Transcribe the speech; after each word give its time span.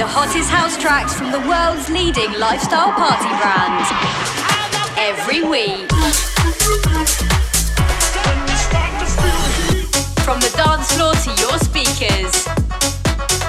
the 0.00 0.06
hottest 0.06 0.48
house 0.48 0.78
tracks 0.78 1.12
from 1.12 1.30
the 1.30 1.38
world's 1.40 1.90
leading 1.90 2.32
lifestyle 2.38 2.90
party 2.90 3.28
brand. 3.36 3.84
Every 4.96 5.42
week. 5.42 5.90
From 10.24 10.40
the 10.40 10.50
dance 10.56 10.90
floor 10.96 11.12
to 11.12 11.30
your 11.38 11.58
speakers. 11.58 12.32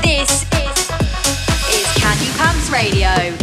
This 0.04 0.44
is, 0.52 0.78
is 1.72 1.88
Candy 1.96 2.30
Pants 2.36 2.70
Radio. 2.70 3.38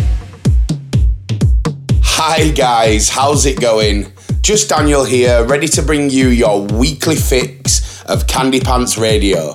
Hi 2.03 2.51
guys, 2.51 3.09
how's 3.09 3.47
it 3.47 3.59
going? 3.59 4.13
Just 4.43 4.69
Daniel 4.69 5.07
here, 5.07 5.47
ready 5.47 5.69
to 5.69 5.81
bring 5.81 6.11
you 6.11 6.29
your 6.29 6.67
weekly 6.67 7.17
fix 7.17 8.03
of 8.05 8.27
Candy 8.27 8.61
Pants 8.61 8.99
Radio. 8.99 9.55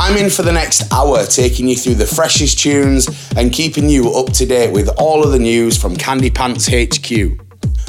I'm 0.00 0.16
in 0.16 0.30
for 0.30 0.42
the 0.42 0.52
next 0.52 0.92
hour, 0.92 1.26
taking 1.26 1.66
you 1.66 1.74
through 1.74 1.96
the 1.96 2.06
freshest 2.06 2.60
tunes 2.60 3.08
and 3.36 3.52
keeping 3.52 3.88
you 3.88 4.12
up 4.14 4.32
to 4.34 4.46
date 4.46 4.72
with 4.72 4.88
all 4.96 5.24
of 5.24 5.32
the 5.32 5.40
news 5.40 5.76
from 5.76 5.96
Candy 5.96 6.30
Pants 6.30 6.68
HQ. 6.68 7.08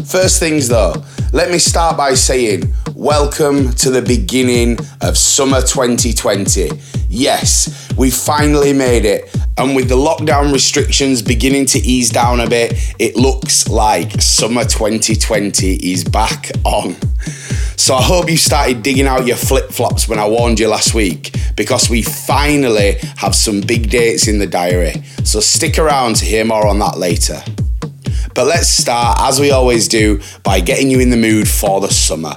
First 0.07 0.39
things 0.39 0.67
though, 0.67 0.95
let 1.33 1.51
me 1.51 1.59
start 1.59 1.97
by 1.97 2.15
saying 2.15 2.73
welcome 2.95 3.71
to 3.73 3.91
the 3.91 4.01
beginning 4.01 4.79
of 5.01 5.19
summer 5.19 5.61
2020. 5.61 6.71
Yes, 7.09 7.93
we 7.95 8.09
finally 8.09 8.73
made 8.73 9.05
it, 9.05 9.31
and 9.59 9.75
with 9.75 9.87
the 9.87 9.95
lockdown 9.95 10.51
restrictions 10.51 11.21
beginning 11.21 11.67
to 11.67 11.79
ease 11.79 12.09
down 12.09 12.39
a 12.39 12.49
bit, 12.49 12.73
it 12.97 13.17
looks 13.17 13.69
like 13.69 14.19
summer 14.19 14.63
2020 14.63 15.75
is 15.75 16.03
back 16.03 16.49
on. 16.63 16.95
So 17.79 17.95
I 17.95 18.01
hope 18.01 18.29
you 18.29 18.35
started 18.35 18.83
digging 18.83 19.07
out 19.07 19.25
your 19.25 19.37
flip 19.37 19.71
flops 19.71 20.09
when 20.09 20.19
I 20.19 20.27
warned 20.27 20.59
you 20.59 20.67
last 20.67 20.93
week 20.93 21.33
because 21.55 21.89
we 21.89 22.01
finally 22.01 22.97
have 23.15 23.33
some 23.33 23.61
big 23.61 23.89
dates 23.89 24.27
in 24.27 24.37
the 24.37 24.45
diary. 24.45 24.91
So 25.23 25.39
stick 25.39 25.79
around 25.79 26.17
to 26.17 26.25
hear 26.25 26.43
more 26.43 26.67
on 26.67 26.77
that 26.79 26.97
later. 26.97 27.41
But 28.35 28.47
let's 28.47 28.67
start, 28.67 29.19
as 29.21 29.39
we 29.39 29.51
always 29.51 29.87
do, 29.87 30.19
by 30.43 30.59
getting 30.59 30.91
you 30.91 30.99
in 30.99 31.09
the 31.09 31.15
mood 31.15 31.47
for 31.47 31.79
the 31.79 31.87
summer. 31.87 32.33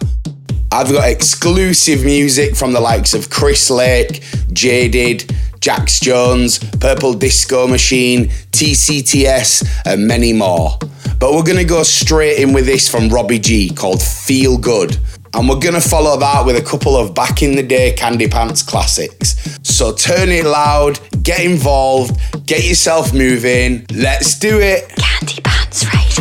I've 0.70 0.92
got 0.92 1.10
exclusive 1.10 2.04
music 2.04 2.54
from 2.54 2.72
the 2.72 2.80
likes 2.80 3.12
of 3.12 3.28
Chris 3.28 3.68
Lake, 3.68 4.22
Jaded, 4.52 5.34
Jax 5.58 5.98
Jones, 5.98 6.60
Purple 6.78 7.14
Disco 7.14 7.66
Machine, 7.66 8.28
TCTS, 8.52 9.82
and 9.86 10.06
many 10.06 10.32
more. 10.32 10.78
But 11.18 11.34
we're 11.34 11.42
gonna 11.42 11.64
go 11.64 11.82
straight 11.82 12.38
in 12.38 12.52
with 12.52 12.64
this 12.64 12.88
from 12.88 13.08
Robbie 13.08 13.40
G 13.40 13.70
called 13.70 14.00
Feel 14.00 14.56
Good. 14.56 14.98
And 15.34 15.48
we're 15.48 15.58
gonna 15.60 15.80
follow 15.80 16.18
that 16.18 16.44
with 16.44 16.56
a 16.56 16.62
couple 16.62 16.96
of 16.96 17.14
back 17.14 17.42
in 17.42 17.56
the 17.56 17.62
day 17.62 17.92
Candy 17.92 18.28
Pants 18.28 18.62
classics. 18.62 19.58
So 19.62 19.94
turn 19.94 20.28
it 20.28 20.44
loud, 20.44 21.00
get 21.22 21.40
involved, 21.40 22.20
get 22.46 22.64
yourself 22.64 23.14
moving. 23.14 23.86
Let's 23.90 24.38
do 24.38 24.60
it. 24.60 24.88
Candy 24.96 25.40
Pants 25.42 25.84
Radio. 25.86 26.11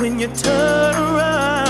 when 0.00 0.18
you 0.18 0.28
turn 0.28 0.94
around. 0.94 1.69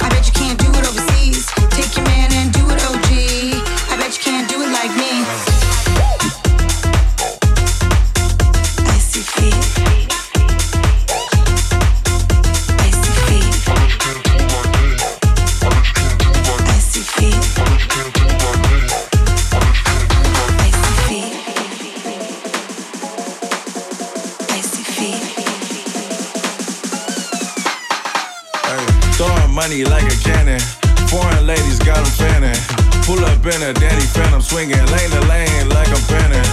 like 29.79 30.03
a 30.03 30.17
cannon. 30.19 30.59
Foreign 31.07 31.47
ladies 31.47 31.79
got 31.79 31.95
them 31.95 32.11
fanning. 32.19 32.59
Pull 33.07 33.23
up 33.23 33.39
in 33.47 33.63
a 33.63 33.71
Danny 33.71 34.03
Phantom 34.03 34.41
swinging 34.41 34.75
lane 34.91 35.11
to 35.15 35.23
lane 35.31 35.69
like 35.71 35.87
I'm 35.87 36.03
panning. 36.11 36.43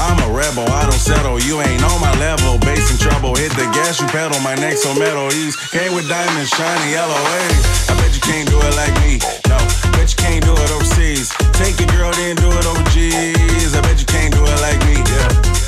I'm 0.00 0.16
a 0.24 0.32
rebel, 0.32 0.64
I 0.64 0.88
don't 0.88 0.96
settle. 0.96 1.38
You 1.38 1.60
ain't 1.60 1.84
on 1.84 2.00
my 2.00 2.12
level. 2.16 2.56
Bass 2.64 2.88
in 2.88 2.96
trouble, 2.96 3.36
hit 3.36 3.52
the 3.60 3.68
gas, 3.76 4.00
you 4.00 4.08
pedal. 4.08 4.40
My 4.40 4.54
neck 4.56 4.80
so 4.80 4.88
metal. 4.96 5.28
Ease 5.36 5.54
came 5.68 5.92
with 5.92 6.08
diamonds, 6.08 6.48
shiny 6.48 6.96
yellow. 6.96 7.20
Hey, 7.36 7.92
I 7.92 7.94
bet 8.00 8.16
you 8.16 8.24
can't 8.24 8.48
do 8.48 8.56
it 8.56 8.74
like 8.74 8.94
me. 9.04 9.20
No, 9.52 9.60
bet 9.92 10.08
you 10.08 10.16
can't 10.16 10.42
do 10.42 10.56
it 10.56 10.70
overseas. 10.72 11.28
Take 11.52 11.76
your 11.76 11.92
girl, 11.92 12.10
then 12.16 12.36
do 12.36 12.48
it 12.48 12.64
over 12.64 12.82
G's. 12.88 13.76
I 13.76 13.80
bet 13.84 14.00
you 14.00 14.08
can't 14.08 14.32
do 14.32 14.40
it 14.40 14.60
like 14.64 14.80
me. 14.88 14.96
Yeah. 14.96 15.61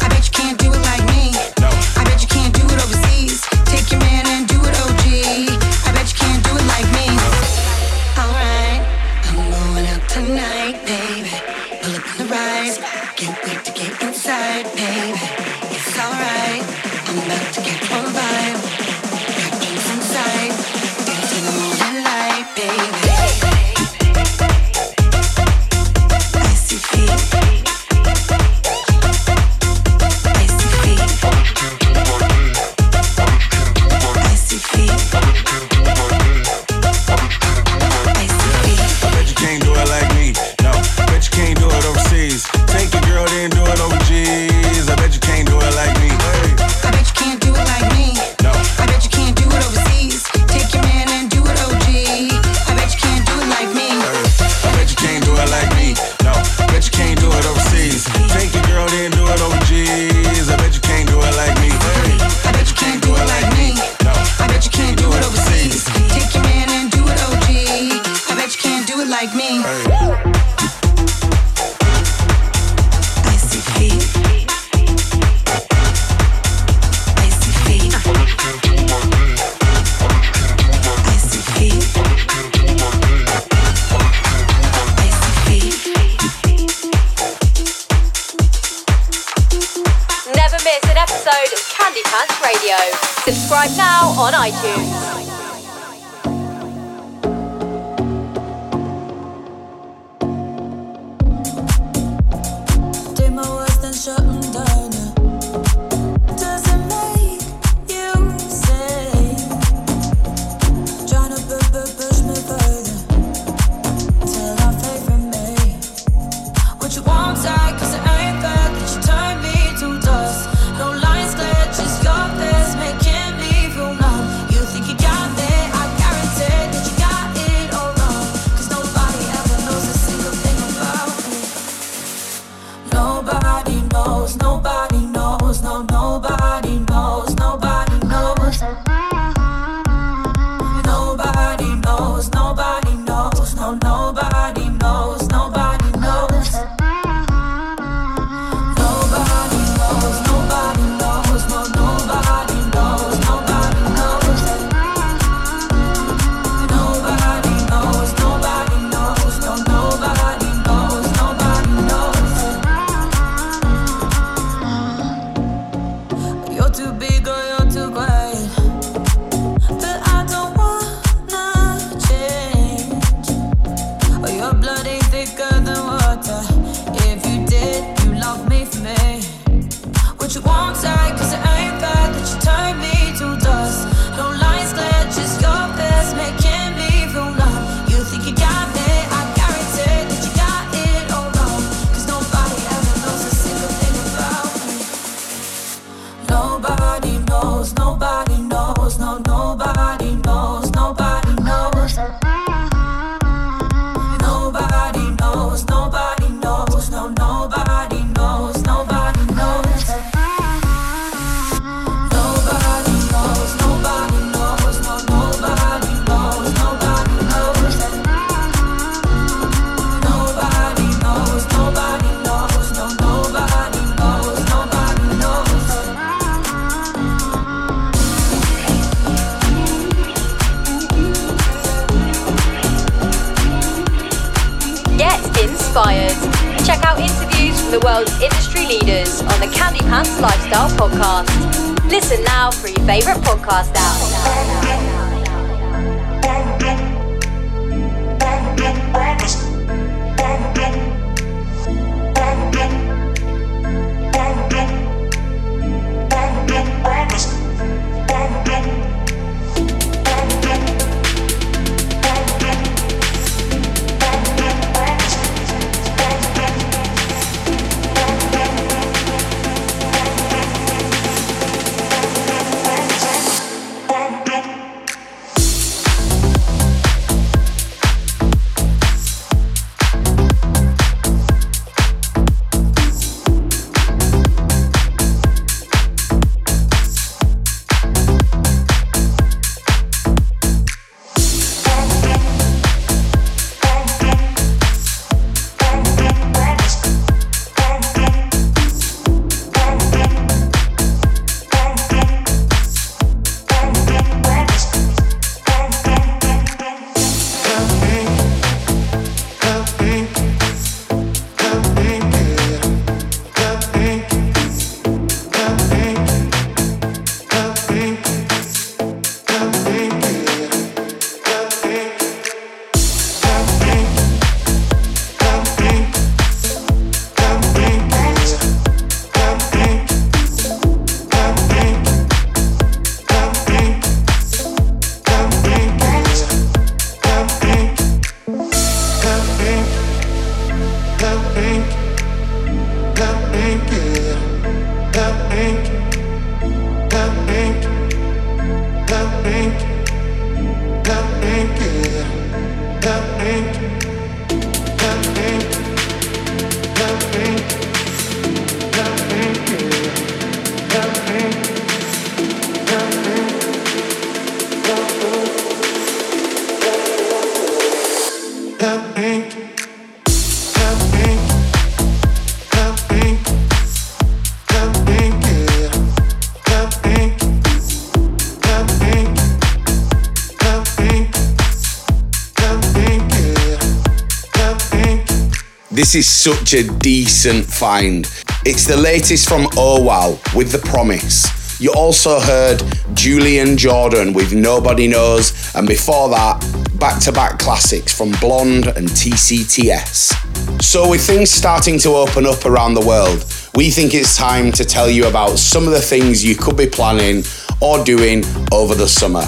This 385.74 385.96
is 385.96 386.08
such 386.08 386.54
a 386.54 386.62
decent 386.78 387.44
find. 387.44 388.08
It's 388.46 388.64
the 388.64 388.76
latest 388.76 389.28
from 389.28 389.48
Oh 389.56 389.82
Wow 389.82 390.20
with 390.32 390.52
The 390.52 390.60
Promise. 390.60 391.60
You 391.60 391.72
also 391.72 392.20
heard 392.20 392.62
Julian 392.94 393.56
Jordan 393.56 394.12
with 394.12 394.32
Nobody 394.32 394.86
Knows, 394.86 395.52
and 395.56 395.66
before 395.66 396.08
that, 396.10 396.38
back 396.78 397.00
to 397.02 397.10
back 397.10 397.40
classics 397.40 397.92
from 397.92 398.12
Blonde 398.20 398.68
and 398.68 398.86
TCTS. 398.88 400.62
So, 400.62 400.88
with 400.88 401.04
things 401.04 401.32
starting 401.32 401.80
to 401.80 401.88
open 401.96 402.24
up 402.24 402.46
around 402.46 402.74
the 402.74 402.86
world, 402.86 403.26
we 403.56 403.70
think 403.70 403.94
it's 403.94 404.16
time 404.16 404.52
to 404.52 404.64
tell 404.64 404.88
you 404.88 405.08
about 405.08 405.40
some 405.40 405.64
of 405.64 405.72
the 405.72 405.80
things 405.82 406.24
you 406.24 406.36
could 406.36 406.56
be 406.56 406.68
planning 406.68 407.24
or 407.60 407.82
doing 407.82 408.22
over 408.52 408.76
the 408.76 408.86
summer. 408.86 409.24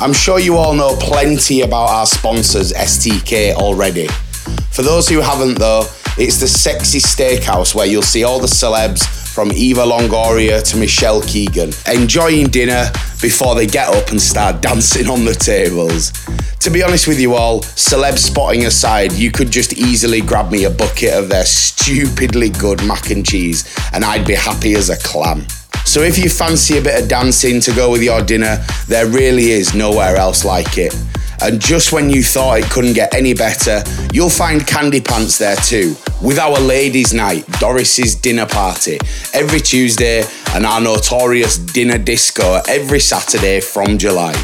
I'm 0.00 0.12
sure 0.12 0.40
you 0.40 0.56
all 0.56 0.74
know 0.74 0.96
plenty 0.98 1.60
about 1.60 1.88
our 1.88 2.06
sponsors, 2.06 2.72
STK, 2.72 3.54
already. 3.54 4.08
For 4.74 4.82
those 4.82 5.08
who 5.08 5.20
haven't, 5.20 5.60
though, 5.60 5.86
it's 6.18 6.40
the 6.40 6.48
sexy 6.48 6.98
steakhouse 6.98 7.76
where 7.76 7.86
you'll 7.86 8.02
see 8.02 8.24
all 8.24 8.40
the 8.40 8.48
celebs 8.48 9.06
from 9.32 9.52
Eva 9.52 9.82
Longoria 9.82 10.68
to 10.68 10.76
Michelle 10.76 11.22
Keegan 11.22 11.70
enjoying 11.86 12.48
dinner 12.48 12.90
before 13.22 13.54
they 13.54 13.68
get 13.68 13.94
up 13.94 14.10
and 14.10 14.20
start 14.20 14.60
dancing 14.60 15.08
on 15.08 15.24
the 15.24 15.32
tables. 15.32 16.10
To 16.58 16.70
be 16.70 16.82
honest 16.82 17.06
with 17.06 17.20
you 17.20 17.34
all, 17.34 17.60
celeb 17.60 18.18
spotting 18.18 18.66
aside, 18.66 19.12
you 19.12 19.30
could 19.30 19.52
just 19.52 19.74
easily 19.74 20.20
grab 20.20 20.50
me 20.50 20.64
a 20.64 20.70
bucket 20.70 21.14
of 21.14 21.28
their 21.28 21.44
stupidly 21.44 22.50
good 22.50 22.84
mac 22.84 23.10
and 23.10 23.24
cheese 23.24 23.72
and 23.92 24.04
I'd 24.04 24.26
be 24.26 24.34
happy 24.34 24.74
as 24.74 24.90
a 24.90 24.96
clam. 24.96 25.46
So 25.84 26.00
if 26.00 26.18
you 26.18 26.28
fancy 26.28 26.78
a 26.78 26.82
bit 26.82 27.00
of 27.00 27.08
dancing 27.08 27.60
to 27.60 27.72
go 27.74 27.92
with 27.92 28.02
your 28.02 28.22
dinner, 28.22 28.56
there 28.88 29.06
really 29.06 29.52
is 29.52 29.72
nowhere 29.72 30.16
else 30.16 30.44
like 30.44 30.78
it. 30.78 30.92
And 31.42 31.60
just 31.60 31.92
when 31.92 32.10
you 32.10 32.22
thought 32.22 32.58
it 32.60 32.70
couldn't 32.70 32.94
get 32.94 33.14
any 33.14 33.34
better, 33.34 33.82
you'll 34.12 34.30
find 34.30 34.66
Candy 34.66 35.00
Pants 35.00 35.38
there 35.38 35.56
too, 35.56 35.96
with 36.22 36.38
our 36.38 36.58
ladies' 36.60 37.12
night, 37.12 37.46
Doris's 37.58 38.14
dinner 38.14 38.46
party, 38.46 38.98
every 39.32 39.60
Tuesday, 39.60 40.24
and 40.54 40.64
our 40.64 40.80
notorious 40.80 41.58
dinner 41.58 41.98
disco 41.98 42.60
every 42.68 43.00
Saturday 43.00 43.60
from 43.60 43.98
July. 43.98 44.34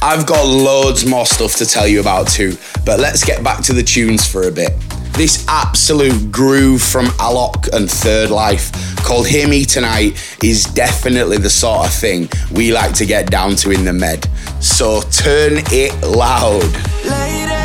I've 0.00 0.26
got 0.26 0.46
loads 0.46 1.04
more 1.04 1.26
stuff 1.26 1.56
to 1.56 1.66
tell 1.66 1.88
you 1.88 2.00
about 2.00 2.28
too, 2.28 2.56
but 2.84 3.00
let's 3.00 3.24
get 3.24 3.42
back 3.42 3.62
to 3.64 3.72
the 3.72 3.82
tunes 3.82 4.26
for 4.26 4.46
a 4.46 4.50
bit. 4.50 4.72
This 5.18 5.44
absolute 5.48 6.30
groove 6.30 6.80
from 6.80 7.06
Alok 7.18 7.74
and 7.74 7.90
Third 7.90 8.30
Life 8.30 8.70
called 8.98 9.26
Hear 9.26 9.48
Me 9.48 9.64
Tonight 9.64 10.12
is 10.44 10.62
definitely 10.62 11.38
the 11.38 11.50
sort 11.50 11.88
of 11.88 11.92
thing 11.92 12.28
we 12.52 12.72
like 12.72 12.94
to 12.94 13.04
get 13.04 13.28
down 13.28 13.56
to 13.56 13.72
in 13.72 13.84
the 13.84 13.92
med. 13.92 14.28
So 14.60 15.00
turn 15.00 15.54
it 15.72 15.92
loud. 16.06 16.62
Lady, 17.04 17.58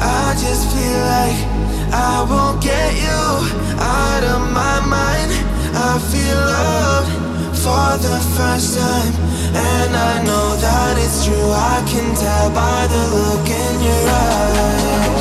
I 0.00 0.34
just 0.38 0.70
feel 0.70 1.00
like 1.16 1.38
I 1.92 2.24
won't 2.30 2.62
get 2.62 2.94
you 2.94 3.20
out 3.80 4.22
of 4.22 4.40
my 4.52 4.80
mind. 4.86 5.30
I 5.74 5.98
feel 6.10 6.38
loved 6.56 7.12
for 7.58 7.98
the 8.06 8.18
first 8.36 8.78
time, 8.78 9.14
and 9.54 9.96
I 9.96 10.22
know 10.24 10.56
that 10.56 10.98
it's 10.98 11.24
true. 11.24 11.50
I 11.50 11.82
can 11.90 12.14
tell 12.14 12.50
by 12.50 12.86
the 12.86 13.02
look 13.14 13.48
in 13.48 13.74
your 13.82 14.08
eyes. 14.08 15.17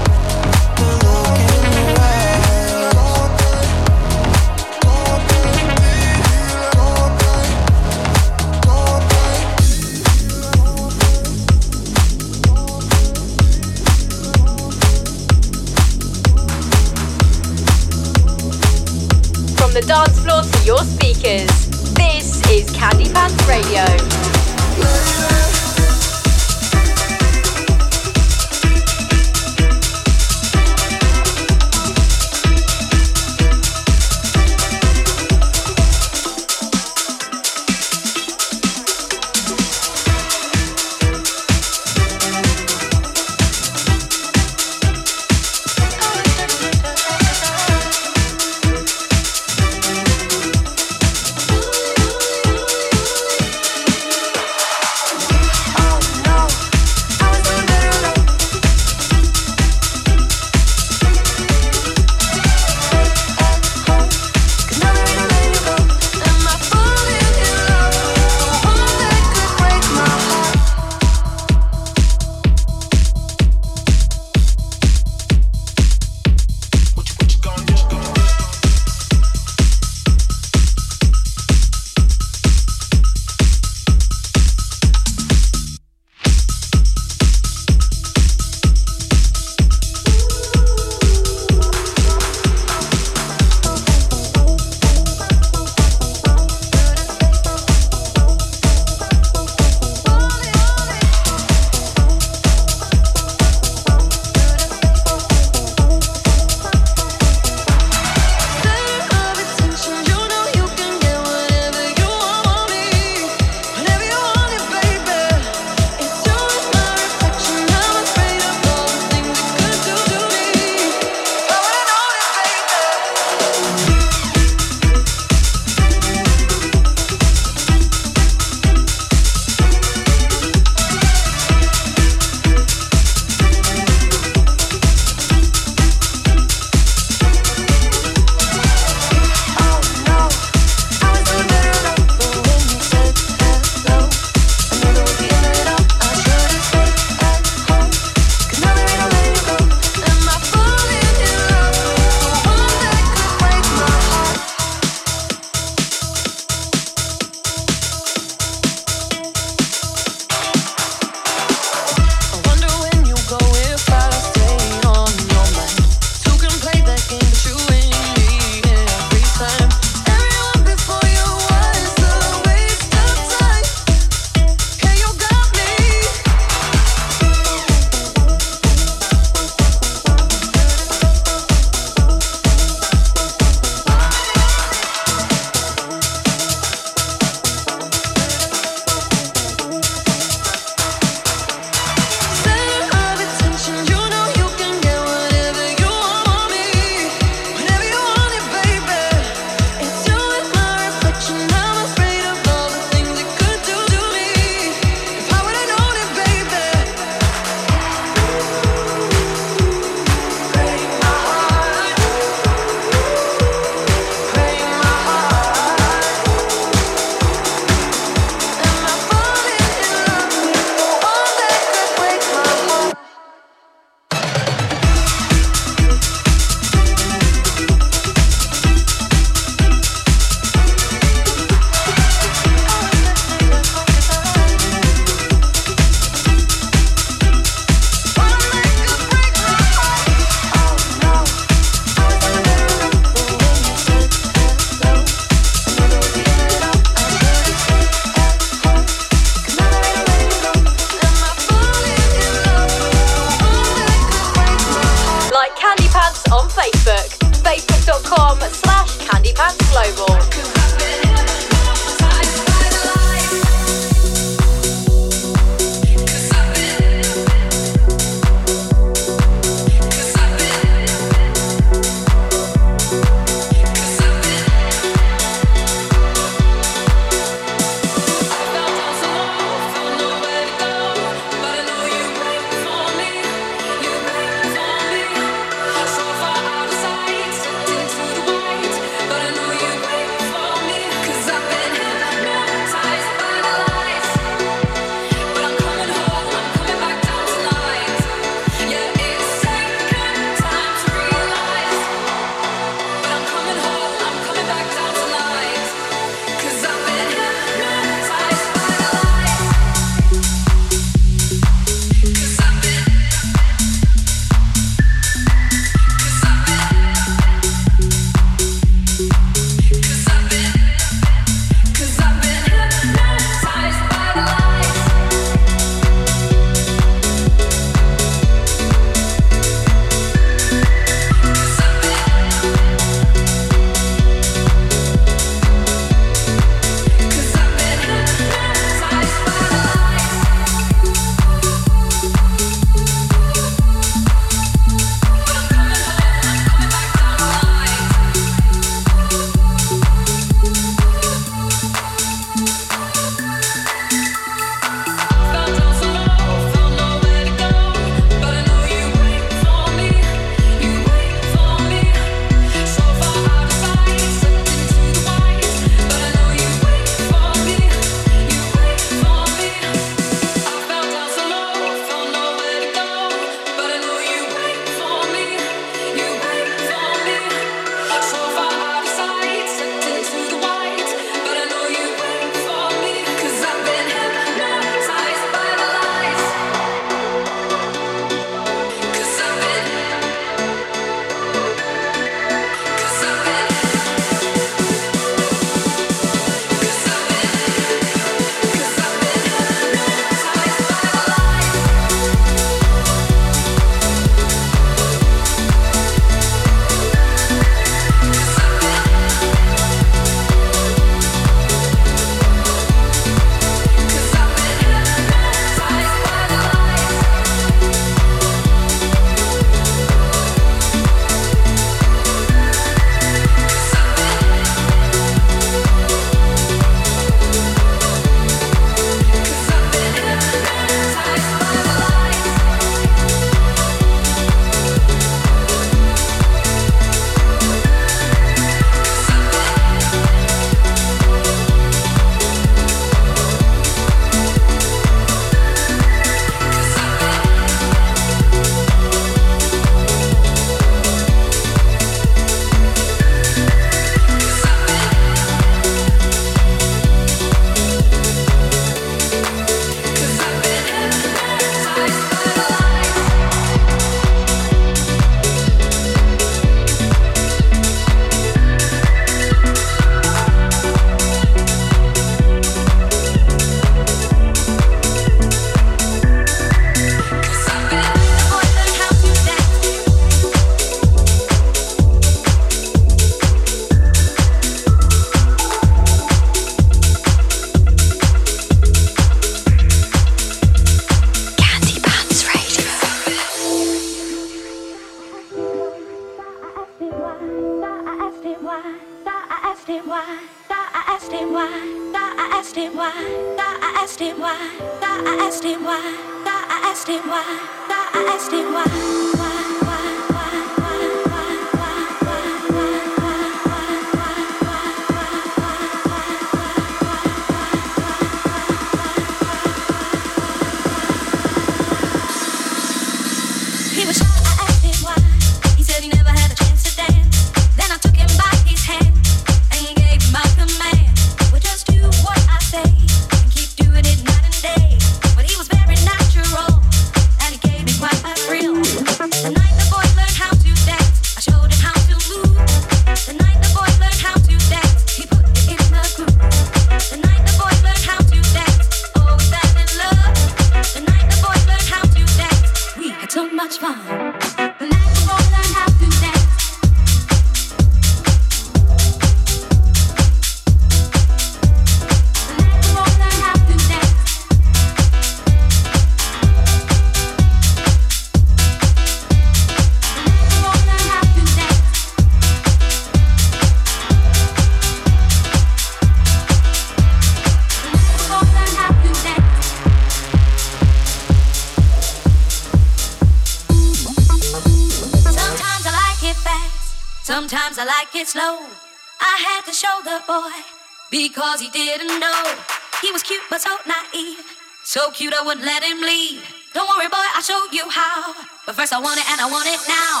I 595.20 595.22
would 595.22 595.40
let 595.40 595.62
him 595.62 595.82
lead. 595.82 596.22
Don't 596.54 596.66
worry, 596.66 596.88
boy, 596.88 596.96
I'll 597.14 597.20
show 597.20 597.44
you 597.52 597.68
how. 597.68 598.14
But 598.46 598.56
first, 598.56 598.72
I 598.72 598.80
want 598.80 598.98
it 598.98 599.04
and 599.12 599.20
I 599.20 599.28
want 599.28 599.46
it 599.46 599.60
now. 599.68 600.00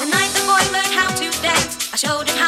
The 0.00 0.06
night 0.08 0.32
the 0.32 0.40
boy 0.48 0.64
learned 0.72 0.96
how 0.96 1.12
to 1.12 1.42
dance, 1.42 1.92
I 1.92 1.96
showed 1.96 2.26
him 2.26 2.38
how. 2.38 2.45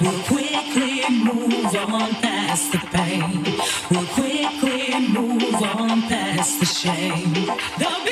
We'll 0.00 0.22
quickly 0.22 1.04
move 1.10 1.74
on 1.76 2.10
past 2.22 2.72
the 2.72 2.78
pain. 2.78 3.44
We'll 3.90 4.06
quickly 4.06 5.00
move 5.08 5.62
on 5.62 6.02
past 6.02 6.60
the 6.60 6.66
shame. 6.66 7.46
There'll 7.78 8.04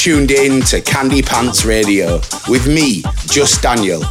tuned 0.00 0.30
in 0.30 0.62
to 0.62 0.80
Candy 0.80 1.20
Pants 1.20 1.66
Radio 1.66 2.22
with 2.48 2.66
me, 2.66 3.02
Just 3.26 3.60
Daniel. 3.60 4.02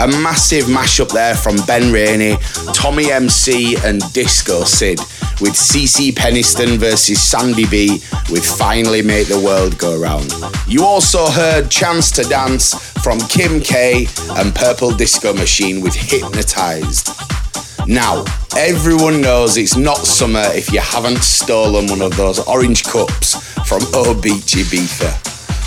A 0.00 0.08
massive 0.08 0.64
mashup 0.64 1.12
there 1.12 1.36
from 1.36 1.54
Ben 1.64 1.92
Rainey, 1.92 2.36
Tommy 2.74 3.12
MC, 3.12 3.76
and 3.84 4.02
Disco 4.12 4.64
Sid, 4.64 4.98
with 5.40 5.52
CeCe 5.52 6.10
Peniston 6.10 6.76
versus 6.76 7.22
Sandy 7.22 7.66
B, 7.66 8.00
with 8.32 8.44
Finally 8.44 9.00
Make 9.00 9.28
the 9.28 9.38
World 9.38 9.78
Go 9.78 9.96
Round. 9.96 10.34
You 10.66 10.84
also 10.84 11.28
heard 11.28 11.70
Chance 11.70 12.10
to 12.12 12.24
Dance 12.24 12.74
from 12.98 13.20
Kim 13.20 13.60
K 13.60 14.08
and 14.30 14.52
Purple 14.52 14.90
Disco 14.90 15.32
Machine 15.32 15.80
with 15.80 15.94
Hypnotized. 15.94 17.10
Now, 17.86 18.24
everyone 18.56 19.20
knows 19.20 19.56
it's 19.56 19.76
not 19.76 19.98
summer 19.98 20.48
if 20.52 20.72
you 20.72 20.80
haven't 20.80 21.22
stolen 21.22 21.86
one 21.86 22.02
of 22.02 22.16
those 22.16 22.40
orange 22.40 22.82
cups 22.82 23.56
from 23.68 23.82
O 23.94 24.20
Beach. 24.20 24.56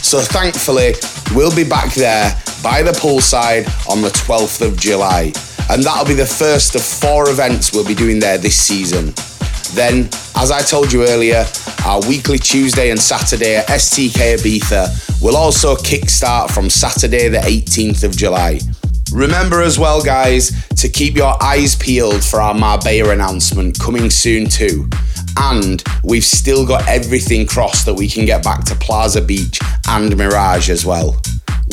So 0.02 0.20
thankfully, 0.20 0.94
we'll 1.36 1.56
be 1.56 1.64
back 1.64 1.94
there 1.94 2.36
by 2.64 2.84
the 2.84 2.92
poolside 2.92 3.66
on 3.90 4.02
the 4.02 4.10
12th 4.10 4.66
of 4.66 4.78
July. 4.78 5.32
And 5.70 5.84
that'll 5.84 6.06
be 6.06 6.14
the 6.14 6.26
first 6.26 6.76
of 6.76 6.84
four 6.84 7.30
events 7.30 7.72
we'll 7.72 7.88
be 7.88 7.96
doing 7.96 8.20
there 8.20 8.38
this 8.38 8.60
season. 8.60 9.14
Then, 9.74 10.10
as 10.36 10.52
I 10.52 10.62
told 10.62 10.92
you 10.92 11.08
earlier, 11.08 11.46
our 11.86 12.02
weekly 12.08 12.38
Tuesday 12.38 12.90
and 12.92 13.00
Saturday 13.00 13.56
at 13.56 13.68
STK 13.68 14.36
Ibiza 14.38 15.22
will 15.22 15.38
also 15.38 15.76
kickstart 15.76 16.52
from 16.52 16.70
Saturday, 16.70 17.30
the 17.30 17.38
18th 17.38 18.04
of 18.04 18.18
July. 18.18 18.60
Remember 19.14 19.62
as 19.62 19.78
well, 19.78 20.02
guys, 20.02 20.68
to 20.78 20.90
keep 20.90 21.16
your 21.16 21.42
eyes 21.42 21.76
peeled 21.76 22.24
for 22.24 22.42
our 22.42 22.54
Marbella 22.54 23.12
announcement 23.12 23.80
coming 23.80 24.10
soon 24.10 24.48
too. 24.48 24.90
And 25.38 25.84
we've 26.04 26.24
still 26.24 26.66
got 26.66 26.88
everything 26.88 27.46
crossed 27.46 27.86
that 27.86 27.94
we 27.94 28.08
can 28.08 28.26
get 28.26 28.44
back 28.44 28.64
to 28.66 28.76
Plaza 28.76 29.22
Beach 29.22 29.60
and 29.88 30.16
Mirage 30.18 30.70
as 30.70 30.86
well. 30.86 31.22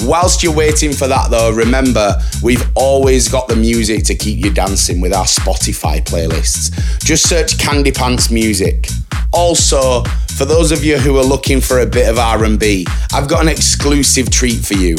Whilst 0.02 0.42
you're 0.42 0.54
waiting 0.54 0.92
for 0.92 1.09
that, 1.09 1.30
though, 1.30 1.52
remember 1.52 2.14
we've 2.42 2.64
always 2.76 3.28
got 3.28 3.48
the 3.48 3.56
music 3.56 4.04
to 4.04 4.14
keep 4.14 4.44
you 4.44 4.52
dancing 4.52 5.00
with 5.00 5.12
our 5.12 5.24
Spotify 5.24 6.02
playlists. 6.04 6.70
Just 7.00 7.28
search 7.28 7.59
Candy 7.59 7.90
Pants 7.90 8.30
Music. 8.30 8.88
Also, 9.32 10.02
for 10.36 10.44
those 10.44 10.72
of 10.72 10.84
you 10.84 10.98
who 10.98 11.18
are 11.18 11.24
looking 11.24 11.61
for 11.61 11.80
a 11.80 11.86
bit 11.86 12.09
of 12.09 12.18
R&B, 12.18 12.86
I've 13.12 13.28
got 13.28 13.42
an 13.42 13.48
exclusive 13.48 14.30
treat 14.30 14.64
for 14.64 14.74
you. 14.74 14.96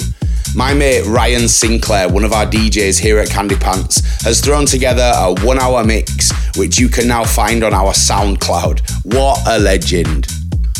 My 0.56 0.74
mate 0.74 1.06
Ryan 1.06 1.48
Sinclair, 1.48 2.10
one 2.10 2.24
of 2.24 2.34
our 2.34 2.46
DJs 2.46 3.00
here 3.00 3.20
at 3.20 3.30
Candy 3.30 3.56
Pants, 3.56 4.24
has 4.24 4.42
thrown 4.42 4.66
together 4.66 5.12
a 5.16 5.34
one 5.46 5.60
hour 5.60 5.84
mix 5.84 6.32
which 6.58 6.80
you 6.80 6.90
can 6.90 7.08
now 7.08 7.24
find 7.24 7.64
on 7.64 7.74
our 7.74 7.94
SoundCloud. 7.94 9.14
What 9.14 9.40
a 9.48 9.60
legend! 9.60 10.28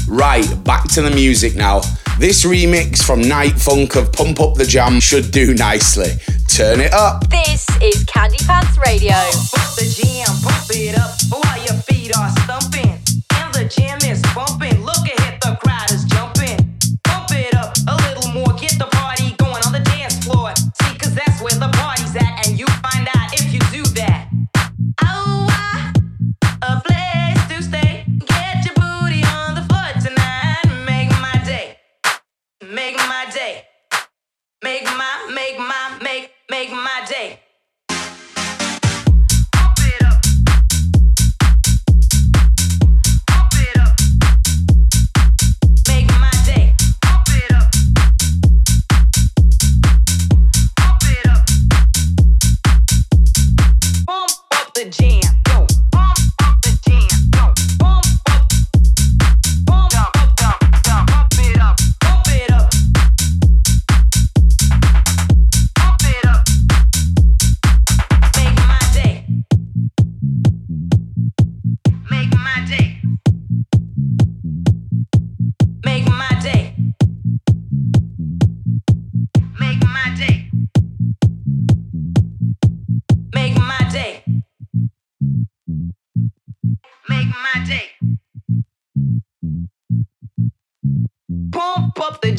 Right, 0.08 0.48
back 0.64 0.88
to 0.90 1.02
the 1.02 1.12
music 1.12 1.56
now. 1.56 1.82
This 2.18 2.44
remix 2.46 3.04
from 3.04 3.22
Night 3.22 3.60
Funk 3.60 3.96
of 3.96 4.12
Pump 4.12 4.40
Up 4.40 4.56
the 4.56 4.66
Jam 4.66 5.00
should 5.00 5.32
do 5.32 5.54
nicely. 5.54 6.14
Turn 6.48 6.80
it 6.82 6.92
up. 6.92 7.30
This 7.30 7.68
is 7.82 8.04
Candy 8.06 8.44
Pants 8.46 8.78
Radio. 8.78 9.14
Pump 9.14 9.76
the 9.76 10.02
jam, 10.02 10.36
pump 10.42 10.66
it 10.72 10.98
up 10.98 11.19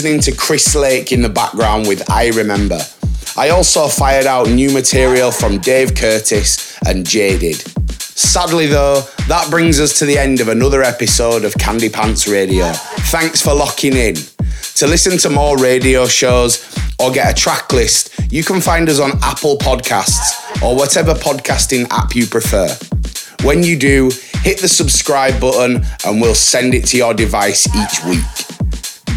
Listening 0.00 0.20
to 0.20 0.30
Chris 0.30 0.76
Lake 0.76 1.10
in 1.10 1.22
the 1.22 1.28
background 1.28 1.88
with 1.88 2.08
I 2.08 2.28
Remember. 2.28 2.78
I 3.36 3.48
also 3.48 3.88
fired 3.88 4.26
out 4.26 4.48
new 4.48 4.72
material 4.72 5.32
from 5.32 5.58
Dave 5.58 5.96
Curtis 5.96 6.78
and 6.86 7.04
Jaded. 7.04 7.56
Sadly, 8.00 8.66
though, 8.66 9.02
that 9.26 9.48
brings 9.50 9.80
us 9.80 9.98
to 9.98 10.06
the 10.06 10.16
end 10.16 10.38
of 10.38 10.46
another 10.46 10.84
episode 10.84 11.44
of 11.44 11.52
Candy 11.54 11.88
Pants 11.88 12.28
Radio. 12.28 12.70
Thanks 13.10 13.42
for 13.42 13.52
locking 13.52 13.94
in. 13.94 14.14
To 14.76 14.86
listen 14.86 15.18
to 15.18 15.30
more 15.30 15.58
radio 15.58 16.06
shows 16.06 16.64
or 17.00 17.10
get 17.10 17.32
a 17.32 17.34
track 17.34 17.72
list, 17.72 18.14
you 18.30 18.44
can 18.44 18.60
find 18.60 18.88
us 18.88 19.00
on 19.00 19.18
Apple 19.20 19.56
Podcasts 19.58 20.62
or 20.62 20.76
whatever 20.76 21.12
podcasting 21.12 21.88
app 21.90 22.14
you 22.14 22.26
prefer. 22.26 22.68
When 23.42 23.64
you 23.64 23.76
do, 23.76 24.12
hit 24.44 24.60
the 24.60 24.68
subscribe 24.68 25.40
button 25.40 25.84
and 26.06 26.20
we'll 26.20 26.36
send 26.36 26.74
it 26.74 26.86
to 26.86 26.96
your 26.96 27.14
device 27.14 27.66
each 27.74 28.04
week 28.04 28.57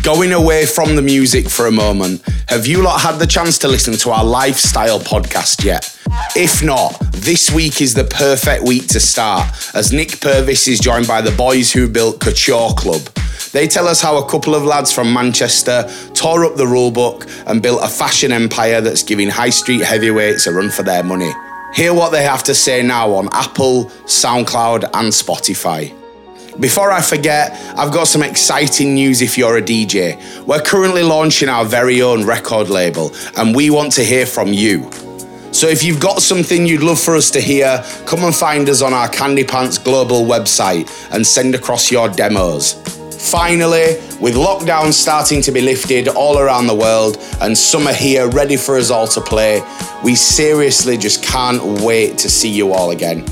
going 0.03 0.33
away 0.33 0.65
from 0.65 0.95
the 0.95 1.01
music 1.01 1.47
for 1.49 1.67
a 1.67 1.71
moment, 1.71 2.21
have 2.47 2.65
you 2.65 2.81
lot 2.81 3.01
had 3.01 3.19
the 3.19 3.27
chance 3.27 3.57
to 3.59 3.67
listen 3.67 3.93
to 3.93 4.09
our 4.09 4.23
lifestyle 4.23 4.99
podcast 4.99 5.63
yet? 5.63 5.97
If 6.35 6.63
not, 6.63 6.97
this 7.13 7.51
week 7.51 7.81
is 7.81 7.93
the 7.93 8.03
perfect 8.03 8.63
week 8.63 8.87
to 8.87 8.99
start, 8.99 9.47
as 9.75 9.93
Nick 9.93 10.19
Purvis 10.19 10.67
is 10.67 10.79
joined 10.79 11.07
by 11.07 11.21
the 11.21 11.31
boys 11.31 11.71
who 11.71 11.87
built 11.87 12.19
Couture 12.19 12.71
Club. 12.73 13.01
They 13.51 13.67
tell 13.67 13.87
us 13.87 14.01
how 14.01 14.17
a 14.17 14.27
couple 14.29 14.55
of 14.55 14.63
lads 14.63 14.91
from 14.91 15.13
Manchester 15.13 15.89
tore 16.13 16.45
up 16.45 16.55
the 16.55 16.65
rulebook 16.65 17.29
and 17.47 17.61
built 17.61 17.83
a 17.83 17.87
fashion 17.87 18.31
empire 18.31 18.81
that's 18.81 19.03
giving 19.03 19.29
high 19.29 19.49
street 19.49 19.81
heavyweights 19.81 20.47
a 20.47 20.53
run 20.53 20.69
for 20.69 20.83
their 20.83 21.03
money. 21.03 21.31
Hear 21.75 21.93
what 21.93 22.11
they 22.11 22.23
have 22.23 22.43
to 22.43 22.55
say 22.55 22.81
now 22.81 23.13
on 23.13 23.29
Apple, 23.33 23.85
SoundCloud, 24.05 24.83
and 24.83 25.11
Spotify. 25.11 26.00
Before 26.59 26.91
I 26.91 27.01
forget, 27.01 27.53
I've 27.77 27.93
got 27.93 28.07
some 28.07 28.23
exciting 28.23 28.93
news 28.93 29.21
if 29.21 29.37
you're 29.37 29.57
a 29.57 29.61
DJ. 29.61 30.45
We're 30.45 30.61
currently 30.61 31.01
launching 31.01 31.47
our 31.47 31.63
very 31.63 32.01
own 32.01 32.25
record 32.25 32.69
label, 32.69 33.13
and 33.37 33.55
we 33.55 33.69
want 33.69 33.93
to 33.93 34.03
hear 34.03 34.25
from 34.25 34.49
you. 34.51 34.91
So 35.53 35.67
if 35.67 35.81
you've 35.83 36.01
got 36.01 36.21
something 36.21 36.65
you'd 36.65 36.83
love 36.83 36.99
for 36.99 37.15
us 37.15 37.31
to 37.31 37.41
hear, 37.41 37.83
come 38.05 38.23
and 38.23 38.35
find 38.35 38.67
us 38.69 38.81
on 38.81 38.93
our 38.93 39.07
Candy 39.07 39.45
Pants 39.45 39.77
Global 39.77 40.25
website 40.25 40.89
and 41.13 41.25
send 41.25 41.55
across 41.55 41.89
your 41.89 42.09
demos. 42.09 42.73
Finally, 43.31 43.95
with 44.19 44.35
lockdown 44.35 44.91
starting 44.91 45.41
to 45.43 45.51
be 45.51 45.61
lifted 45.61 46.09
all 46.09 46.37
around 46.37 46.67
the 46.67 46.75
world 46.75 47.17
and 47.41 47.57
summer 47.57 47.93
here 47.93 48.27
ready 48.29 48.57
for 48.57 48.77
us 48.77 48.91
all 48.91 49.07
to 49.07 49.21
play, 49.21 49.61
we 50.03 50.15
seriously 50.15 50.97
just 50.97 51.23
can't 51.23 51.63
wait 51.81 52.17
to 52.17 52.29
see 52.29 52.49
you 52.49 52.73
all 52.73 52.91
again. 52.91 53.25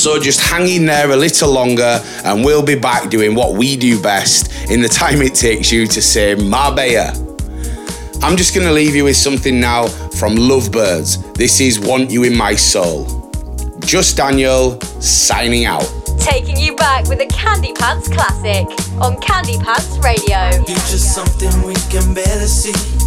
So 0.00 0.18
just 0.18 0.40
hang 0.40 0.66
in 0.66 0.86
there 0.86 1.10
a 1.10 1.16
little 1.16 1.52
longer 1.52 2.00
and 2.24 2.42
we'll 2.42 2.64
be 2.64 2.74
back 2.74 3.10
doing 3.10 3.34
what 3.34 3.52
we 3.52 3.76
do 3.76 4.00
best 4.00 4.70
in 4.70 4.80
the 4.80 4.88
time 4.88 5.20
it 5.20 5.34
takes 5.34 5.70
you 5.70 5.86
to 5.88 6.00
say 6.00 6.34
Marbella. 6.34 7.12
I'm 8.22 8.34
just 8.38 8.54
going 8.54 8.66
to 8.66 8.72
leave 8.72 8.96
you 8.96 9.04
with 9.04 9.16
something 9.16 9.60
now 9.60 9.88
from 9.88 10.36
Lovebirds. 10.36 11.34
This 11.34 11.60
is 11.60 11.78
Want 11.78 12.10
You 12.10 12.24
in 12.24 12.34
My 12.34 12.54
Soul. 12.54 13.30
Just 13.80 14.16
Daniel 14.16 14.80
signing 15.02 15.66
out. 15.66 15.86
Taking 16.18 16.56
you 16.56 16.74
back 16.76 17.06
with 17.06 17.20
a 17.20 17.26
Candy 17.26 17.74
Pants 17.74 18.08
classic 18.08 18.66
on 19.02 19.20
Candy 19.20 19.58
Pants 19.58 19.98
Radio. 19.98 20.48
You're 20.66 20.88
just 20.88 21.14
something 21.14 21.62
we 21.62 21.74
can 21.90 22.14
barely 22.14 22.46
see. 22.46 22.99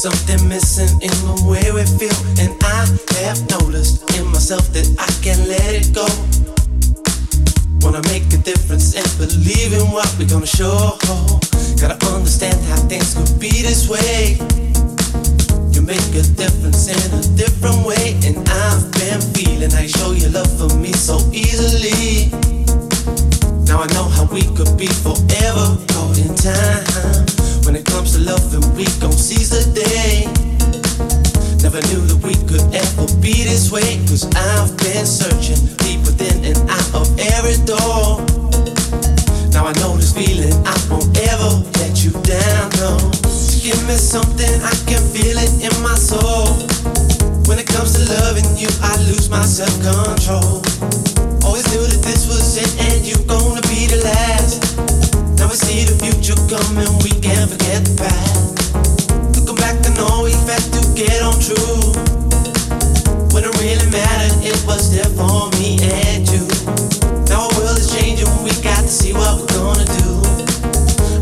Something 0.00 0.48
missing 0.48 0.88
in 1.02 1.12
the 1.28 1.44
way 1.44 1.60
we 1.76 1.84
feel, 1.84 2.16
and 2.40 2.56
I 2.64 2.88
have 3.20 3.36
noticed 3.52 4.08
in 4.16 4.24
myself 4.32 4.64
that 4.72 4.88
I 4.96 5.04
can't 5.20 5.44
let 5.44 5.76
it 5.76 5.92
go. 5.92 6.08
Wanna 7.84 8.00
make 8.08 8.24
a 8.32 8.40
difference 8.40 8.96
and 8.96 9.04
believe 9.20 9.76
in 9.76 9.92
what 9.92 10.08
we're 10.16 10.24
gonna 10.24 10.48
show. 10.48 10.96
Gotta 11.76 12.00
understand 12.16 12.56
how 12.64 12.80
things 12.88 13.12
could 13.12 13.38
be 13.38 13.60
this 13.60 13.92
way. 13.92 14.40
You 15.68 15.84
make 15.84 16.08
a 16.16 16.24
difference 16.32 16.88
in 16.88 16.96
a 17.12 17.20
different 17.36 17.84
way, 17.84 18.16
and 18.24 18.40
I've 18.48 18.88
been 18.96 19.20
feeling 19.36 19.68
you 19.68 19.88
show 20.00 20.12
your 20.16 20.32
love 20.32 20.48
for 20.56 20.72
me 20.80 20.96
so 20.96 21.20
easily. 21.28 22.32
Now 23.68 23.84
I 23.84 23.86
know 23.92 24.08
how 24.08 24.24
we 24.32 24.48
could 24.56 24.80
be 24.80 24.88
forever 24.88 25.89
this 33.50 33.72
way. 33.72 33.98
Cause 34.06 34.30
I've 34.30 34.70
been 34.78 35.04
searching 35.04 35.58
deep 35.82 36.06
within 36.06 36.46
and 36.46 36.58
out 36.70 36.94
of 36.94 37.06
every 37.34 37.58
door. 37.66 38.22
Now 39.50 39.66
I 39.66 39.74
know 39.82 39.98
this 39.98 40.14
feeling, 40.14 40.54
I 40.62 40.78
won't 40.86 41.10
ever 41.18 41.50
let 41.82 41.98
you 41.98 42.14
down, 42.22 42.70
no. 42.78 42.94
Give 43.58 43.82
me 43.90 43.98
something, 43.98 44.54
I 44.62 44.74
can 44.86 45.02
feel 45.10 45.34
it 45.34 45.52
in 45.66 45.74
my 45.82 45.98
soul. 45.98 46.62
When 47.50 47.58
it 47.58 47.66
comes 47.66 47.98
to 47.98 48.02
loving 48.22 48.46
you, 48.54 48.70
I 48.86 48.94
lose 49.10 49.28
my 49.28 49.42
self 49.42 49.74
control. 49.82 50.62
Always 51.42 51.66
knew 51.74 51.82
that 51.90 52.02
this 52.06 52.30
was 52.30 52.54
it, 52.54 52.70
and 52.86 53.02
you're 53.02 53.26
gonna 53.26 53.66
be 53.66 53.90
the 53.90 53.98
last. 54.06 54.78
Now 55.42 55.50
we 55.50 55.58
see 55.58 55.82
the 55.90 55.98
future 55.98 56.38
coming, 56.46 56.90
we 57.02 57.10
can't 57.18 57.50
forget 57.50 57.82
the 57.82 57.94
past. 57.98 58.70
Looking 59.34 59.58
back, 59.58 59.74
I 59.82 59.90
know 59.98 60.22
we've 60.22 60.46
had 60.46 60.62
to 60.70 60.80
get 60.94 61.18
on 61.26 61.34
true. 61.42 62.19
Really 63.60 63.92
mattered, 63.92 64.40
it 64.40 64.56
was 64.64 64.88
there 64.88 65.04
for 65.20 65.52
me 65.60 65.76
and 65.84 66.24
you. 66.32 66.48
Now 67.28 67.44
our 67.44 67.52
world 67.60 67.76
is 67.76 67.92
changing, 67.92 68.24
we 68.40 68.56
got 68.64 68.80
to 68.80 68.88
see 68.88 69.12
what 69.12 69.36
we're 69.36 69.52
gonna 69.52 69.84
do. 70.00 70.16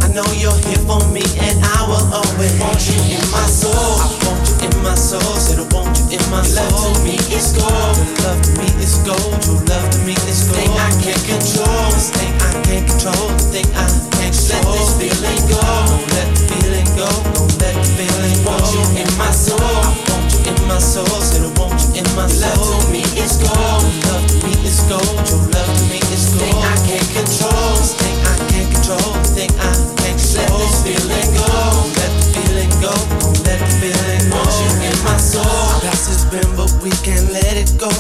I 0.07 0.09
know 0.15 0.23
you're 0.39 0.55
here 0.71 0.79
for 0.87 1.03
me, 1.11 1.27
and 1.43 1.59
I 1.59 1.83
will 1.91 2.07
always 2.15 2.55
want 2.63 2.79
you 2.87 2.95
in 3.11 3.27
my 3.35 3.43
soul. 3.43 3.75
I 3.75 4.07
want 4.23 4.39
you 4.47 4.71
in 4.71 4.75
my 4.87 4.95
soul, 4.95 5.35
said 5.35 5.59
I 5.59 5.67
want 5.75 5.99
you 5.99 6.15
in 6.15 6.23
my 6.31 6.47
soul. 6.47 6.63
Love 6.63 6.95
to 6.95 7.03
me 7.03 7.19
is 7.35 7.51
gold, 7.59 7.99
your 7.99 8.07
love 8.23 8.39
to 8.39 8.51
me 8.55 8.71
is 8.87 8.95
gold, 9.03 9.35
your 9.43 9.59
love 9.67 9.91
to 9.91 9.99
me 10.07 10.15
is 10.31 10.47
gold. 10.47 10.63
Thing 10.63 10.71
I 10.79 10.95
can't 11.03 11.25
control, 11.27 11.91
this 11.91 12.15
thing 12.15 12.31
I 12.39 12.55
can't 12.63 12.87
control, 12.87 13.35
the 13.35 13.47
thing 13.51 13.69
I 13.75 13.91
can't 14.15 14.31
control. 14.31 14.63
Let 14.63 14.79
this 14.79 14.95
feeling 14.95 15.43
go, 15.51 15.59
don't 15.59 16.07
let 16.15 16.29
the 16.31 16.43
feeling 16.55 16.89
go, 16.95 17.11
don't 17.35 17.51
let 17.59 17.75
the 17.75 17.89
feeling 17.99 18.39
go. 18.47 18.55
Want 18.55 18.63
you 18.71 19.03
in 19.03 19.11
my 19.19 19.35
soul, 19.35 19.59
I 19.59 19.91
want 20.07 20.23
you 20.23 20.28
in 20.49 20.57
my 20.67 20.79
soul, 20.79 21.05
said 21.21 21.45
I 21.45 21.51
want 21.61 21.77
you 21.85 22.01
in 22.01 22.09
my 22.17 22.27
soul. 22.27 22.57
Love 22.57 22.81
to 22.81 22.93
me 22.93 23.05
is 23.21 23.37
gold, 23.37 23.85
your 23.85 24.09
love 24.09 24.25
to 24.25 24.37
me 24.49 24.53
is 24.65 24.81
gold, 24.89 25.05
your 25.29 25.43
love 25.53 25.69
to 25.69 25.85
me 25.93 26.01
is 26.09 26.25
gold. 26.33 26.49
Thing 26.49 26.57
I 26.65 26.77
can't 26.89 27.11
control, 27.13 27.77
thing 28.01 28.17
I 28.25 28.35
can't 28.49 28.69
control, 28.73 29.13
thing 29.37 29.53
I 29.61 29.73
can't 30.01 30.17
control. 30.17 30.49
Let 30.49 30.65
this 30.65 30.77
feeling 30.85 31.29
go, 31.37 31.45
don't 31.45 31.93
let 32.01 32.13
the 32.17 32.25
feeling 32.33 32.73
go, 32.81 32.93
don't 33.21 33.39
let 33.45 33.59
the 33.61 33.69
feeling 33.81 34.25
go. 34.33 34.41
Want 34.41 34.57
you 34.57 34.73
in 34.89 34.97
my 35.05 35.19
soul. 35.21 35.69
Past 35.85 36.09
has 36.09 36.25
been, 36.33 36.49
but 36.57 36.73
we 36.81 36.91
can't 37.05 37.29
let 37.31 37.55
it 37.57 37.71
go. 37.77 37.93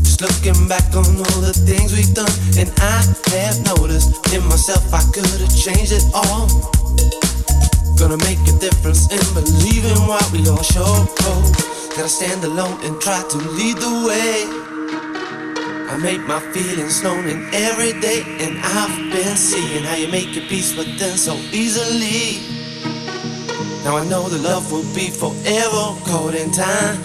Just 0.00 0.24
looking 0.24 0.56
back 0.68 0.88
on 0.96 1.04
all 1.04 1.40
the 1.44 1.52
things 1.52 1.92
we've 1.92 2.14
done, 2.16 2.32
and 2.56 2.72
I 2.80 3.04
have 3.36 3.60
noticed 3.76 4.16
in 4.32 4.40
myself 4.48 4.88
I 4.94 5.04
could 5.12 5.28
have 5.28 5.52
changed 5.52 5.92
it 5.92 6.04
all. 6.14 6.48
Gonna 7.98 8.16
make 8.18 8.38
a 8.46 8.52
difference 8.58 9.10
in 9.10 9.18
what 10.06 10.30
we 10.32 10.48
all 10.48 10.62
show. 10.62 11.04
Gotta 11.96 12.08
stand 12.08 12.44
alone 12.44 12.78
and 12.84 12.98
try 13.00 13.20
to 13.28 13.36
lead 13.36 13.76
the 13.76 14.06
way. 14.06 14.46
I 15.90 15.98
make 16.00 16.24
my 16.26 16.38
feelings 16.52 17.02
known 17.02 17.26
in 17.26 17.52
every 17.52 17.98
day, 18.00 18.22
and 18.38 18.56
I've 18.62 19.12
been 19.12 19.36
seeing 19.36 19.82
how 19.82 19.96
you 19.96 20.06
make 20.08 20.34
your 20.34 20.44
peace 20.46 20.76
with 20.76 20.96
them 20.98 21.16
so 21.16 21.34
easily. 21.50 22.38
Now 23.84 23.96
I 23.96 24.06
know 24.08 24.28
the 24.28 24.38
love 24.38 24.70
will 24.70 24.86
be 24.94 25.10
forever 25.10 25.98
caught 26.06 26.34
in 26.34 26.52
time. 26.52 26.96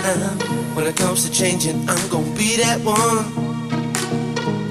When 0.75 0.85
it 0.85 0.95
comes 0.95 1.27
to 1.27 1.31
changing, 1.31 1.89
I'm 1.89 2.07
gonna 2.09 2.35
be 2.37 2.57
that 2.57 2.79
one. 2.81 3.42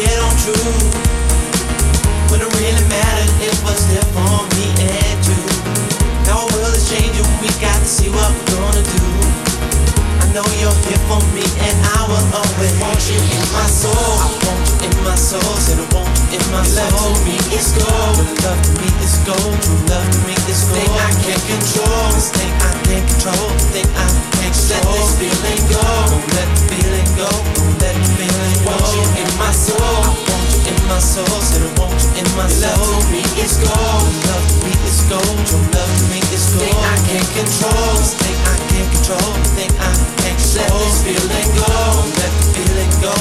to 0.00 0.06
get 0.06 0.18
on 0.24 0.34
true. 0.40 0.72
When 2.32 2.40
it 2.40 2.50
really 2.56 2.84
mattered, 2.88 3.32
it 3.44 3.56
was 3.64 3.80
there 3.92 4.06
for 4.16 4.46
me 4.56 4.66
and 4.80 5.20
you. 5.28 5.40
Now 6.24 6.40
our 6.40 6.48
world 6.56 6.74
is 6.76 6.88
changing, 6.88 7.26
we 7.42 7.48
got 7.60 7.76
to 7.76 7.88
see 7.88 8.08
what 8.08 8.30
we're 8.32 8.56
gonna 8.56 8.84
do. 8.84 9.04
I 10.22 10.26
know 10.32 10.46
you're 10.62 10.78
here 10.88 11.02
for 11.10 11.20
me, 11.34 11.44
and 11.44 11.76
I 11.84 12.00
will 12.08 12.26
always 12.32 12.72
want 12.80 13.00
you 13.10 13.18
in 13.18 13.44
my 13.52 13.66
soul. 13.66 13.92
I 13.92 14.30
want 14.46 14.62
you 14.80 14.88
in 14.88 14.96
my 15.04 15.16
soul, 15.18 15.52
said 15.58 15.76
I 15.76 15.86
want 15.92 16.08
you 16.30 16.38
in 16.38 16.44
my 16.54 16.62
soul. 16.62 17.12
me 17.26 17.36
is 17.52 17.74
gold. 17.76 18.16
Your 18.16 18.30
love 18.46 18.60
to 18.62 18.72
me 18.80 18.88
is 19.04 19.16
gold. 19.26 19.54
True 19.60 19.80
love 19.90 20.06
to 20.06 20.18
me 20.24 20.34
is 20.48 20.62
gold. 20.70 20.80
Thing 20.80 20.92
I 20.96 21.10
can't 21.24 21.44
control. 21.50 22.04
This 22.14 22.30
thing 22.30 22.52
I 22.62 22.72
can't 22.86 23.04
control. 23.10 23.48
Thing 23.74 23.88
I 23.98 24.06
can't 24.06 24.54
control. 24.54 24.70
Let 24.70 24.96
this 24.96 25.12
feeling 25.18 25.62
go. 25.68 25.82
Don't 26.08 26.28
let 26.30 26.48
the 26.54 26.60
feeling 26.70 27.10
go. 27.18 27.28
Don't 27.58 27.74
let 27.82 27.94
the 27.98 28.06
feeling 28.06 28.16
go. 28.16 28.19
Want 28.66 28.84
you 28.92 29.04
in 29.16 29.30
my 29.38 29.52
soul. 29.52 29.80
I 29.80 30.12
want 30.28 30.48
you 30.52 30.60
in 30.68 30.78
my 30.88 30.98
soul. 30.98 31.40
Said 31.40 31.62
I 31.64 31.70
want 31.80 31.96
you 31.96 32.10
in 32.20 32.28
my 32.36 32.46
soul. 32.48 32.76
Love 32.76 33.00
to 33.00 33.12
me 33.12 33.22
is 33.40 33.56
gold. 33.56 34.04
Love 34.28 34.44
to 34.44 34.56
me 34.64 34.72
is 34.84 35.00
gold. 35.08 35.38
Your 35.48 35.64
love 35.72 35.88
to 35.88 36.04
me 36.12 36.20
is 36.34 36.44
gold. 36.52 36.68
Thing 36.68 36.76
I 36.76 36.96
can't 37.08 37.30
control. 37.32 37.96
This 37.96 38.14
thing 38.20 38.38
I 38.44 38.56
can't 38.68 38.88
control. 38.92 39.32
Thing 39.56 39.72
I 39.80 39.92
can't 40.20 40.36
control. 40.36 40.68
Let 40.68 40.84
this 40.84 40.98
feeling 41.04 41.50
go. 41.56 41.72
Let 42.20 42.32
the 42.36 42.44
feeling 42.52 42.92
go. 43.00 43.14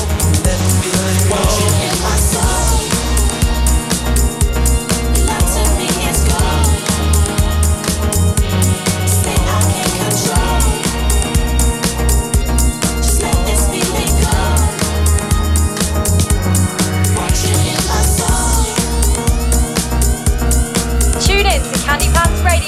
Let 0.44 0.58
the 0.60 0.70
feeling 0.84 1.20
go. 1.30 1.40
Want 1.40 1.52
you 1.56 1.70
in 1.88 1.96
my 2.04 2.16
soul. 2.20 2.49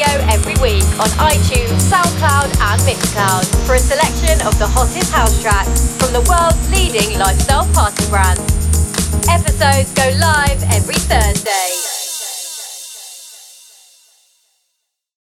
Radio 0.02 0.26
every 0.34 0.56
week 0.62 0.84
on 1.00 1.10
iTunes, 1.20 1.78
SoundCloud, 1.90 2.46
and 2.46 2.82
Mixcloud 2.82 3.46
for 3.68 3.76
a 3.76 3.80
selection 3.80 4.42
of 4.48 4.58
the 4.58 4.68
hottest 4.68 5.12
house 5.12 5.40
tracks 5.42 5.96
from 5.98 6.14
the 6.14 6.22
world's 6.28 6.70
leading 6.72 7.20
lifestyle 7.20 7.68
party 7.74 8.06
brands. 8.10 8.42
Episodes 9.30 9.94
go 9.94 10.10
live 10.18 10.64
every 10.74 10.96
Thursday. 10.96 11.81